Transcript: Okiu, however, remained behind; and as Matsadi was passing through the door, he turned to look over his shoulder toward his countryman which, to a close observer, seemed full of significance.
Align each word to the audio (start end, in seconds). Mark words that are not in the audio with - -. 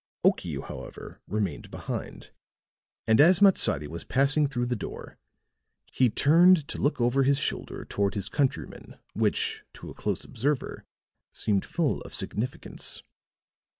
Okiu, 0.25 0.63
however, 0.63 1.19
remained 1.27 1.69
behind; 1.69 2.31
and 3.05 3.21
as 3.21 3.39
Matsadi 3.39 3.85
was 3.87 4.03
passing 4.03 4.47
through 4.47 4.65
the 4.65 4.75
door, 4.75 5.19
he 5.91 6.09
turned 6.09 6.67
to 6.69 6.81
look 6.81 6.99
over 6.99 7.21
his 7.21 7.37
shoulder 7.37 7.85
toward 7.85 8.15
his 8.15 8.27
countryman 8.27 8.97
which, 9.13 9.63
to 9.75 9.91
a 9.91 9.93
close 9.93 10.23
observer, 10.23 10.85
seemed 11.31 11.65
full 11.65 12.01
of 12.01 12.15
significance. 12.15 13.03